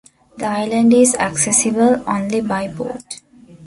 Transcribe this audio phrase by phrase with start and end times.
[0.37, 3.21] The island is accessible only by boat.